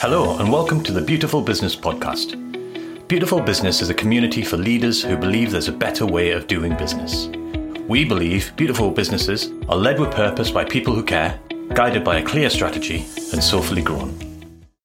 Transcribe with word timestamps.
Hello, 0.00 0.38
and 0.38 0.52
welcome 0.52 0.80
to 0.84 0.92
the 0.92 1.00
Beautiful 1.00 1.42
Business 1.42 1.74
Podcast. 1.74 2.36
Beautiful 3.08 3.40
Business 3.40 3.82
is 3.82 3.90
a 3.90 3.94
community 3.94 4.42
for 4.42 4.56
leaders 4.56 5.02
who 5.02 5.16
believe 5.16 5.50
there's 5.50 5.66
a 5.66 5.72
better 5.72 6.06
way 6.06 6.30
of 6.30 6.46
doing 6.46 6.76
business. 6.76 7.26
We 7.88 8.04
believe 8.04 8.52
beautiful 8.54 8.92
businesses 8.92 9.50
are 9.68 9.76
led 9.76 9.98
with 9.98 10.12
purpose 10.12 10.52
by 10.52 10.66
people 10.66 10.94
who 10.94 11.02
care, 11.02 11.40
guided 11.74 12.04
by 12.04 12.18
a 12.18 12.24
clear 12.24 12.48
strategy, 12.48 13.06
and 13.32 13.42
soulfully 13.42 13.82
grown. 13.82 14.16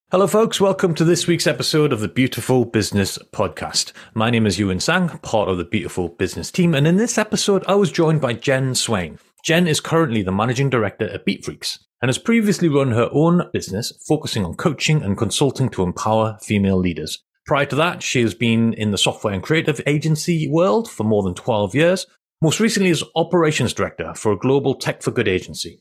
Hello, 0.10 0.26
folks. 0.26 0.60
Welcome 0.60 0.96
to 0.96 1.04
this 1.04 1.28
week's 1.28 1.46
episode 1.46 1.94
of 1.94 2.00
the 2.00 2.08
Beautiful 2.08 2.66
Business 2.66 3.20
Podcast. 3.32 3.92
My 4.16 4.32
name 4.32 4.48
is 4.48 4.58
Yiuwin 4.58 4.82
Tsang, 4.82 5.20
part 5.20 5.48
of 5.48 5.60
the 5.60 5.64
Beautiful 5.64 6.10
Business 6.10 6.50
team, 6.50 6.74
and 6.74 6.88
in 6.88 6.98
this 6.98 7.20
episode, 7.20 7.64
I 7.68 7.76
was 7.76 7.92
joined 7.92 8.20
by 8.20 8.34
Jen 8.34 8.74
Swain. 8.74 9.20
Jen 9.46 9.68
is 9.68 9.80
currently 9.80 10.24
the 10.24 10.32
managing 10.32 10.72
director 10.72 11.08
at 11.08 11.24
BeatFreeks 11.24 11.78
and 12.04 12.10
has 12.10 12.18
previously 12.18 12.68
run 12.68 12.92
her 12.92 13.08
own 13.14 13.50
business 13.54 13.94
focusing 14.06 14.44
on 14.44 14.56
coaching 14.56 15.02
and 15.02 15.18
consulting 15.18 15.70
to 15.70 15.84
empower 15.84 16.38
female 16.42 16.76
leaders. 16.76 17.24
Prior 17.46 17.66
to 17.68 17.78
that, 17.78 18.04
she 18.04 18.22
has 18.22 18.34
been 18.34 18.74
in 18.74 18.92
the 18.92 18.98
software 18.98 19.34
and 19.34 19.42
creative 19.42 19.80
agency 19.88 20.50
world 20.50 20.92
for 20.92 21.06
more 21.06 21.24
than 21.24 21.34
12 21.34 21.74
years, 21.74 22.06
most 22.42 22.60
recently 22.60 22.90
as 22.90 23.06
operations 23.16 23.74
director 23.74 24.14
for 24.16 24.34
a 24.34 24.38
global 24.38 24.76
tech 24.76 25.02
for 25.02 25.12
good 25.12 25.30
agency. 25.30 25.80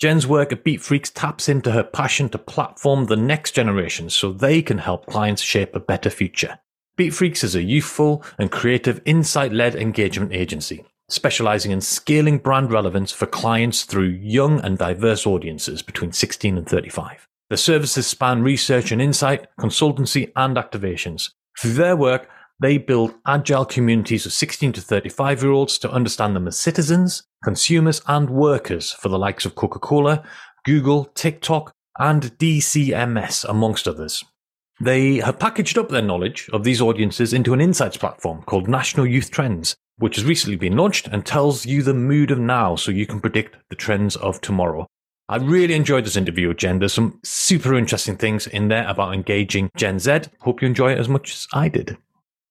Jen's 0.00 0.28
work 0.28 0.52
at 0.52 0.64
BeatFreeks 0.64 1.10
taps 1.12 1.48
into 1.48 1.72
her 1.72 1.82
passion 1.82 2.28
to 2.28 2.38
platform 2.38 3.06
the 3.06 3.16
next 3.16 3.50
generation 3.50 4.10
so 4.10 4.30
they 4.30 4.62
can 4.62 4.78
help 4.78 5.06
clients 5.06 5.42
shape 5.42 5.74
a 5.74 5.80
better 5.80 6.08
future. 6.08 6.60
BeatFreeks 6.96 7.42
is 7.42 7.56
a 7.56 7.62
youthful 7.64 8.22
and 8.38 8.48
creative 8.52 9.02
insight 9.04 9.52
led 9.52 9.74
engagement 9.74 10.32
agency 10.32 10.84
specializing 11.14 11.70
in 11.70 11.80
scaling 11.80 12.38
brand 12.38 12.72
relevance 12.72 13.12
for 13.12 13.26
clients 13.26 13.84
through 13.84 14.08
young 14.08 14.60
and 14.60 14.76
diverse 14.76 15.26
audiences 15.26 15.82
between 15.82 16.12
16 16.12 16.58
and 16.58 16.68
35. 16.68 17.28
The 17.50 17.56
services 17.56 18.06
span 18.06 18.42
research 18.42 18.90
and 18.90 19.00
insight, 19.00 19.46
consultancy, 19.58 20.32
and 20.34 20.56
activations. 20.56 21.30
Through 21.58 21.74
their 21.74 21.96
work, 21.96 22.28
they 22.60 22.78
build 22.78 23.14
agile 23.26 23.64
communities 23.64 24.26
of 24.26 24.32
16 24.32 24.72
to 24.72 24.80
35 24.80 25.42
year 25.42 25.52
olds 25.52 25.78
to 25.78 25.90
understand 25.90 26.34
them 26.34 26.48
as 26.48 26.58
citizens, 26.58 27.22
consumers, 27.42 28.00
and 28.06 28.30
workers 28.30 28.92
for 28.92 29.08
the 29.08 29.18
likes 29.18 29.44
of 29.44 29.54
Coca 29.54 29.78
Cola, 29.78 30.22
Google, 30.64 31.04
TikTok, 31.14 31.72
and 31.98 32.36
DCMS, 32.38 33.44
amongst 33.48 33.86
others. 33.86 34.24
They 34.80 35.16
have 35.16 35.38
packaged 35.38 35.78
up 35.78 35.88
their 35.88 36.02
knowledge 36.02 36.50
of 36.52 36.64
these 36.64 36.80
audiences 36.80 37.32
into 37.32 37.52
an 37.52 37.60
insights 37.60 37.96
platform 37.96 38.42
called 38.42 38.68
National 38.68 39.06
Youth 39.06 39.30
Trends 39.30 39.76
which 39.98 40.16
has 40.16 40.24
recently 40.24 40.56
been 40.56 40.76
launched 40.76 41.06
and 41.08 41.24
tells 41.24 41.66
you 41.66 41.82
the 41.82 41.94
mood 41.94 42.30
of 42.30 42.38
now 42.38 42.76
so 42.76 42.90
you 42.90 43.06
can 43.06 43.20
predict 43.20 43.56
the 43.70 43.76
trends 43.76 44.16
of 44.16 44.40
tomorrow. 44.40 44.86
I 45.28 45.36
really 45.36 45.74
enjoyed 45.74 46.04
this 46.04 46.16
interview 46.16 46.48
with 46.48 46.58
Jen. 46.58 46.80
There's 46.80 46.92
some 46.92 47.20
super 47.24 47.74
interesting 47.74 48.16
things 48.16 48.46
in 48.46 48.68
there 48.68 48.86
about 48.88 49.14
engaging 49.14 49.70
Gen 49.76 49.98
Z. 49.98 50.22
Hope 50.40 50.60
you 50.60 50.66
enjoy 50.66 50.92
it 50.92 50.98
as 50.98 51.08
much 51.08 51.32
as 51.32 51.46
I 51.52 51.68
did. 51.68 51.96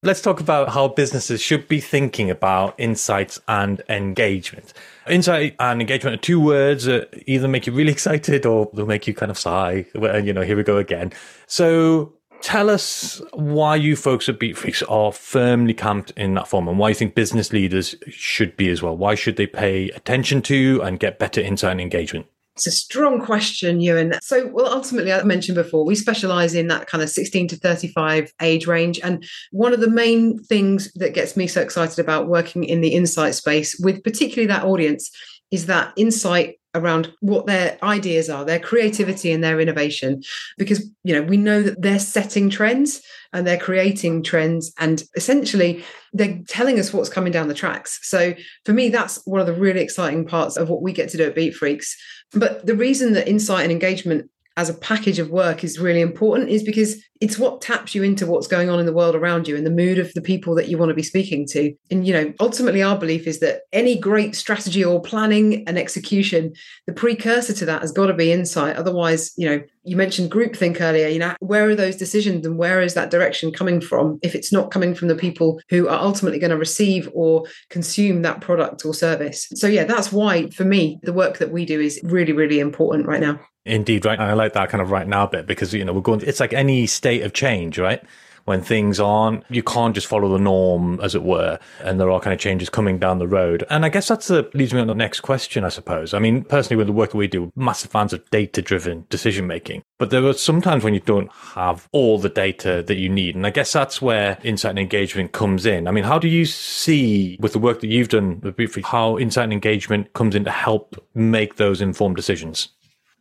Let's 0.05 0.21
talk 0.21 0.41
about 0.41 0.67
how 0.67 0.89
businesses 0.89 1.41
should 1.41 1.69
be 1.69 1.79
thinking 1.79 2.29
about 2.29 2.75
insights 2.77 3.39
and 3.47 3.81
engagement. 3.87 4.73
Insight 5.07 5.55
and 5.61 5.79
engagement 5.79 6.15
are 6.15 6.21
two 6.21 6.41
words 6.41 6.83
that 6.83 7.23
either 7.25 7.47
make 7.47 7.65
you 7.65 7.71
really 7.71 7.91
excited 7.93 8.45
or 8.45 8.69
they'll 8.73 8.85
make 8.85 9.07
you 9.07 9.13
kind 9.13 9.31
of 9.31 9.37
sigh. 9.37 9.85
And, 9.93 10.27
you 10.27 10.33
know, 10.33 10.41
here 10.41 10.57
we 10.57 10.63
go 10.63 10.75
again. 10.75 11.13
So 11.47 12.11
tell 12.41 12.69
us 12.69 13.21
why 13.31 13.77
you 13.77 13.95
folks 13.95 14.27
at 14.27 14.39
BeatFreeks 14.39 14.83
are 14.91 15.13
firmly 15.13 15.73
camped 15.73 16.11
in 16.17 16.33
that 16.33 16.49
form 16.49 16.67
and 16.67 16.77
why 16.77 16.89
you 16.89 16.95
think 16.95 17.15
business 17.15 17.53
leaders 17.53 17.95
should 18.09 18.57
be 18.57 18.67
as 18.69 18.81
well. 18.81 18.97
Why 18.97 19.15
should 19.15 19.38
they 19.38 19.47
pay 19.47 19.89
attention 19.91 20.41
to 20.41 20.81
and 20.83 20.99
get 20.99 21.17
better 21.17 21.39
insight 21.39 21.71
and 21.71 21.81
engagement? 21.81 22.27
It's 22.55 22.67
a 22.67 22.71
strong 22.71 23.19
question, 23.19 23.79
Yiuwin. 23.79 24.19
So, 24.21 24.47
well, 24.47 24.71
ultimately, 24.71 25.11
I 25.11 25.23
mentioned 25.23 25.55
before, 25.55 25.85
we 25.85 25.95
specialize 25.95 26.53
in 26.53 26.67
that 26.67 26.87
kind 26.87 27.01
of 27.01 27.09
16 27.09 27.47
to 27.47 27.57
35 27.57 28.31
age 28.41 28.67
range. 28.67 28.99
And 29.03 29.25
one 29.51 29.73
of 29.73 29.79
the 29.79 29.89
main 29.89 30.37
things 30.43 30.91
that 30.93 31.15
gets 31.15 31.35
me 31.35 31.47
so 31.47 31.61
excited 31.61 31.97
about 31.97 32.27
working 32.27 32.63
in 32.63 32.81
the 32.81 32.93
insight 32.93 33.33
space 33.33 33.75
with 33.79 34.03
particularly 34.03 34.47
that 34.47 34.66
audience 34.66 35.09
is 35.50 35.66
that 35.66 35.94
insight 35.97 36.59
around 36.75 37.13
what 37.19 37.45
their 37.45 37.78
ideas 37.84 38.29
are 38.29 38.45
their 38.45 38.59
creativity 38.59 39.31
and 39.31 39.44
their 39.44 39.59
innovation 39.59 40.22
because 40.57 40.89
you 41.03 41.13
know 41.13 41.22
we 41.22 41.38
know 41.38 41.61
that 41.61 41.81
they're 41.81 42.00
setting 42.00 42.50
trends 42.50 43.01
and 43.31 43.45
they're 43.45 43.57
creating 43.57 44.23
trends 44.23 44.73
and 44.79 45.03
essentially 45.16 45.84
they're 46.13 46.39
telling 46.47 46.79
us 46.79 46.94
what's 46.94 47.09
coming 47.09 47.31
down 47.31 47.47
the 47.47 47.53
tracks 47.53 48.00
so 48.01 48.34
for 48.66 48.73
me 48.73 48.89
that's 48.89 49.25
one 49.25 49.39
of 49.41 49.47
the 49.47 49.53
really 49.53 49.81
exciting 49.81 50.25
parts 50.25 50.57
of 50.57 50.69
what 50.69 50.81
we 50.81 50.91
get 50.91 51.09
to 51.09 51.17
do 51.17 51.25
at 51.25 51.35
Beatfreeks. 51.35 51.94
but 52.34 52.66
the 52.66 52.75
reason 52.75 53.13
that 53.13 53.28
insight 53.28 53.63
and 53.63 53.72
engagement 53.72 54.29
as 54.56 54.69
a 54.69 54.74
package 54.75 55.19
of 55.19 55.30
work 55.30 55.64
is 55.64 55.80
really 55.80 56.02
important 56.02 56.50
is 56.50 56.64
because 56.64 57.03
it's 57.19 57.40
what 57.40 57.62
taps 57.62 57.96
you 57.96 58.03
into 58.03 58.25
what's 58.25 58.47
going 58.47 58.69
on 58.69 58.80
in 58.80 58.86
the 58.86 58.94
world 58.94 59.16
around 59.16 59.47
you 59.47 59.56
and 59.56 59.66
the 59.66 59.72
mood 59.72 59.97
of 59.97 60.14
the 60.14 60.22
people 60.22 60.53
that 60.56 60.68
you 60.68 60.78
want 60.78 60.90
to 60.90 60.96
be 60.96 61.02
speaking 61.02 61.47
to. 61.47 61.74
And, 61.90 62.06
you 62.06 62.14
know, 62.14 62.34
ultimately 62.40 62.84
our 62.84 62.97
belief 62.97 63.25
is 63.25 63.40
that 63.40 63.62
any 63.72 63.97
great 63.97 64.36
strategy 64.36 64.84
or 64.84 65.02
planning 65.02 65.68
and 65.68 65.80
execution, 65.80 66.53
the 66.86 66.94
precursor 66.94 67.53
to 67.53 67.66
that 67.66 67.81
has 67.81 67.91
got 67.91 68.08
to 68.08 68.14
be 68.14 68.31
insight. 68.31 68.75
Otherwise, 68.75 69.31
you 69.38 69.50
know, 69.50 69.64
you 69.86 69.96
mentioned 69.96 70.31
groupthink 70.31 70.81
earlier, 70.81 71.08
you 71.08 71.20
know, 71.20 71.34
where 71.40 71.70
are 71.70 71.75
those 71.75 71.96
decisions 71.96 72.46
and 72.46 72.58
where 72.58 72.81
is 72.81 72.94
that 72.94 73.09
direction 73.09 73.52
coming 73.52 73.81
from 73.81 74.20
if 74.22 74.35
it's 74.35 74.52
not 74.52 74.70
coming 74.70 74.94
from 74.94 75.08
the 75.08 75.16
people 75.16 75.62
who 75.70 75.88
are 75.88 76.00
ultimately 76.00 76.40
going 76.40 76.52
to 76.52 76.58
receive 76.58 77.09
or 77.14 77.46
consume 77.70 78.22
that 78.22 78.41
product 78.41 78.85
or 78.85 78.94
service? 78.94 79.47
So, 79.56 79.68
yeah, 79.68 79.85
that's 79.85 80.12
why 80.12 80.50
for 80.50 80.66
me, 80.66 81.00
the 81.03 81.14
work 81.14 81.38
that 81.40 81.52
we 81.52 81.66
do 81.66 81.80
is 81.80 82.00
really, 82.03 82.34
really 82.34 82.59
important 82.59 83.08
right 83.08 83.22
now. 83.22 83.40
Indeed, 83.66 84.06
right. 84.06 84.19
I 84.19 84.34
like 84.34 84.53
that 84.53 84.69
kind 84.69 84.81
of 84.81 84.91
right 84.91 85.07
now 85.07 85.25
bit 85.25 85.46
because, 85.46 85.74
you 85.74 85.85
know, 85.85 85.94
we're 85.94 86.01
going, 86.01 86.22
it's 86.22 86.40
like 86.40 86.53
any 86.53 86.85
state 86.85 87.24
of 87.24 87.34
change, 87.34 87.79
right? 87.79 88.03
When 88.46 88.62
things 88.62 89.00
aren't, 89.00 89.46
you 89.50 89.63
can't 89.63 89.96
just 89.96 90.06
follow 90.06 90.28
the 90.28 90.38
norm, 90.38 91.00
as 91.01 91.16
it 91.16 91.24
were, 91.24 91.59
and 91.79 91.97
there 91.97 92.12
are 92.12 92.19
kind 92.19 92.34
of 92.34 92.41
changes 92.41 92.69
coming 92.69 93.00
down 93.00 93.19
the 93.19 93.28
road. 93.28 93.63
And 93.69 93.85
I 93.85 93.90
guess 93.90 94.09
that's 94.09 94.28
the 94.28 94.52
leads 94.53 94.73
me 94.73 94.81
on 94.81 94.88
the 94.88 94.94
next 94.94 95.22
question, 95.22 95.63
I 95.63 95.69
suppose. 95.69 96.13
I 96.13 96.19
mean, 96.19 96.44
personally, 96.44 96.75
with 96.75 96.88
the 96.88 96.94
work 96.94 97.12
that 97.12 97.18
we 97.18 97.28
do, 97.28 97.53
massive 97.56 97.91
fans 97.91 98.12
of 98.12 98.29
data 98.31 98.62
driven 98.62 99.06
decision 99.09 99.47
making. 99.47 99.81
But 99.97 100.09
there 100.09 100.25
are 100.25 100.34
sometimes 100.34 100.84
when 100.84 100.94
you 100.94 101.00
don't 101.00 101.31
have 101.31 101.88
all 101.94 102.19
the 102.19 102.28
data 102.28 102.84
that 102.85 102.97
you 102.97 103.07
need. 103.07 103.38
And 103.38 103.47
I 103.47 103.50
guess 103.50 103.72
that's 103.72 104.02
where 104.02 104.38
insight 104.44 104.72
and 104.72 104.79
engagement 104.79 105.31
comes 105.31 105.66
in. 105.66 105.88
I 105.88 105.91
mean, 105.91 106.03
how 106.03 106.19
do 106.19 106.28
you 106.28 106.44
see 106.44 107.38
with 107.40 107.53
the 107.53 107.59
work 107.59 107.79
that 107.79 107.88
you've 107.88 108.09
done 108.09 108.53
how 108.84 109.18
insight 109.18 109.46
and 109.46 109.53
engagement 109.53 110.12
comes 110.12 110.35
in 110.35 110.44
to 110.44 110.52
help 110.52 111.02
make 111.16 111.56
those 111.56 111.79
informed 111.79 112.18
decisions? 112.18 112.68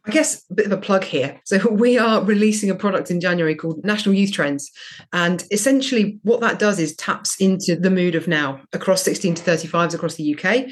I 0.04 0.10
guess 0.10 0.42
a 0.50 0.54
bit 0.54 0.66
of 0.66 0.72
a 0.72 0.76
plug 0.76 1.04
here. 1.04 1.40
So 1.44 1.68
we 1.70 1.98
are 1.98 2.24
releasing 2.24 2.70
a 2.70 2.74
product 2.74 3.10
in 3.10 3.20
January 3.20 3.54
called 3.54 3.84
National 3.84 4.14
Youth 4.14 4.32
Trends. 4.32 4.70
And 5.12 5.44
essentially 5.50 6.18
what 6.22 6.40
that 6.40 6.58
does 6.58 6.78
is 6.78 6.96
taps 6.96 7.40
into 7.40 7.76
the 7.76 7.90
mood 7.90 8.14
of 8.14 8.26
now 8.26 8.60
across 8.72 9.02
16 9.02 9.34
to 9.36 9.42
35s 9.42 9.94
across 9.94 10.14
the 10.14 10.34
UK. 10.34 10.66